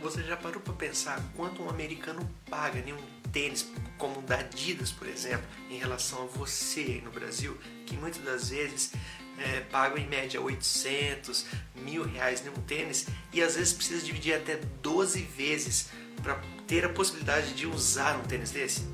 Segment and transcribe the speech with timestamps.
[0.00, 4.38] Você já parou para pensar quanto um americano paga em um tênis como o da
[4.38, 8.92] Adidas, por exemplo, em relação a você no Brasil, que muitas das vezes
[9.38, 14.34] é, pagam em média 800, mil reais em um tênis e às vezes precisa dividir
[14.34, 15.88] até 12 vezes
[16.22, 18.86] para ter a possibilidade de usar um tênis desse?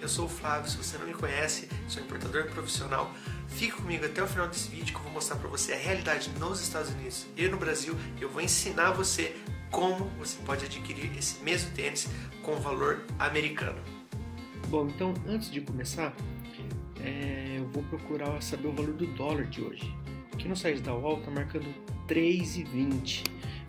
[0.00, 3.10] Eu sou o Flávio, se você não me conhece, sou importador profissional.
[3.48, 6.28] Fique comigo até o final desse vídeo que eu vou mostrar para você a realidade
[6.38, 7.96] nos Estados Unidos e no Brasil.
[8.20, 9.34] Eu vou ensinar você
[9.74, 12.08] como você pode adquirir esse mesmo tênis
[12.42, 13.80] com valor americano.
[14.68, 16.14] Bom, então antes de começar,
[17.02, 19.92] é, eu vou procurar saber o valor do dólar de hoje.
[20.32, 21.66] Aqui no site da UOL está marcando
[22.06, 23.24] 3,20,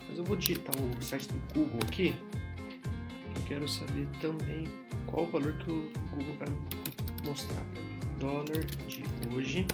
[0.07, 2.13] mas eu vou digitar o site do Google aqui.
[3.35, 4.67] Eu quero saber também
[5.07, 6.47] qual o valor que o Google vai
[7.25, 7.65] mostrar.
[8.19, 9.65] Dólar de hoje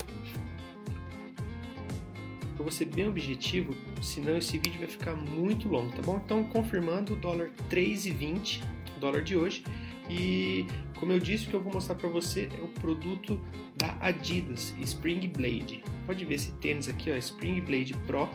[2.61, 6.21] eu vou ser bem objetivo, senão esse vídeo vai ficar muito longo, tá bom?
[6.23, 8.61] Então, confirmando o dólar 3,20,
[8.99, 9.63] dólar de hoje.
[10.07, 10.67] E
[10.99, 13.41] como eu disse, o que eu vou mostrar para você é o produto
[13.75, 15.83] da Adidas, Spring Blade.
[16.05, 18.30] Pode ver esse tênis aqui, ó, Spring Blade Pro,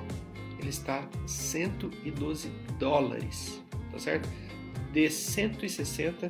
[0.58, 4.28] ele está 112 dólares, tá certo?
[4.92, 6.28] De 160,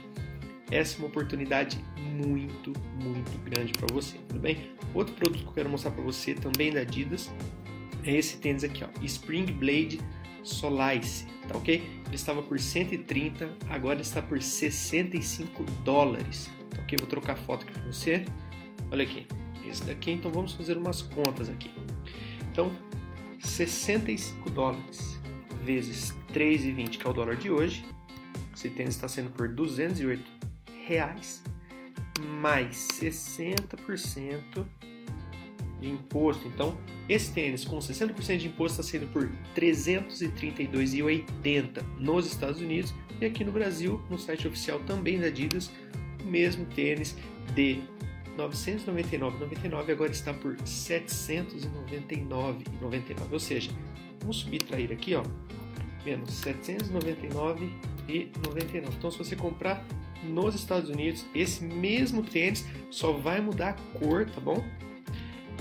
[0.70, 4.70] essa é uma oportunidade muito, muito grande para você, tudo bem?
[4.94, 7.30] Outro produto que eu quero mostrar para você também da Adidas
[8.06, 10.00] é esse tênis aqui, ó, Spring Blade
[10.42, 11.82] Solace, tá ok?
[12.06, 16.96] Ele estava por 130, agora está por 65 dólares, tá ok?
[17.00, 18.24] Vou trocar a foto aqui para você.
[18.90, 19.26] Olha aqui,
[19.66, 21.70] esse daqui, então vamos fazer umas contas aqui.
[22.52, 22.70] Então,
[23.40, 25.20] 65 dólares
[25.64, 27.84] vezes 3,20, que é o dólar de hoje.
[28.54, 30.22] Esse tênis está sendo por 208
[30.86, 31.42] reais,
[32.40, 34.64] mais 60%
[35.80, 36.46] de imposto.
[36.48, 36.76] Então,
[37.08, 43.24] esse tênis com 60% de imposto está sendo por R$ 332,80 nos Estados Unidos e
[43.24, 45.70] aqui no Brasil, no site oficial também da Adidas,
[46.22, 47.16] o mesmo tênis
[47.54, 47.80] de
[48.36, 53.32] 999,99 agora está por 799,99.
[53.32, 53.70] Ou seja,
[54.20, 55.22] vamos subtrair aqui, ó,
[56.04, 57.70] menos 799,99.
[58.08, 59.84] Então, se você comprar
[60.22, 64.62] nos Estados Unidos, esse mesmo tênis só vai mudar a cor, tá bom?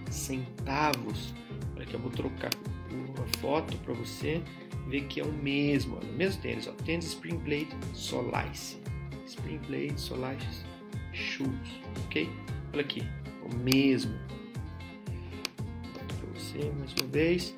[1.74, 2.50] Olha aqui, eu vou trocar
[2.90, 4.42] uma foto para você
[4.86, 8.76] ver que é o mesmo, olha, o mesmo tênis, ó, tênis Spring Blade Solace,
[9.26, 9.94] Spring Blade
[11.12, 12.28] Shoes, ok?
[12.72, 13.02] Olha aqui,
[13.42, 14.14] o mesmo.
[15.94, 16.04] Para
[16.34, 17.56] você mais uma vez.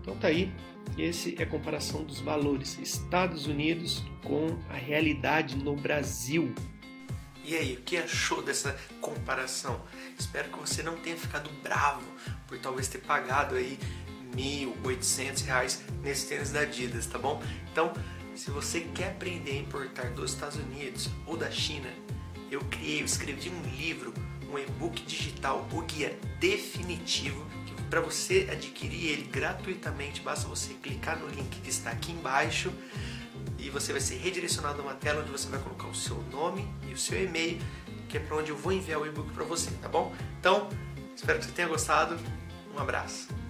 [0.00, 0.52] Então tá aí,
[0.98, 6.52] esse é a comparação dos valores Estados Unidos com a realidade no Brasil.
[7.46, 9.78] E aí, o que achou dessa comparação?
[10.18, 12.02] Espero que você não tenha ficado bravo
[12.46, 13.78] por talvez ter pagado aí
[14.82, 17.42] oitocentos reais nesse tênis da Adidas, tá bom?
[17.70, 17.92] Então,
[18.34, 21.88] se você quer aprender a importar dos Estados Unidos ou da China,
[22.50, 24.14] eu criei, eu escrevi um livro,
[24.50, 27.46] um e-book digital, o guia definitivo,
[27.90, 32.72] para você adquirir ele gratuitamente, basta você clicar no link que está aqui embaixo
[33.64, 36.68] e você vai ser redirecionado a uma tela onde você vai colocar o seu nome
[36.86, 37.58] e o seu e-mail,
[38.08, 40.14] que é para onde eu vou enviar o e-book para você, tá bom?
[40.38, 40.68] Então,
[41.16, 42.18] espero que você tenha gostado.
[42.76, 43.43] Um abraço.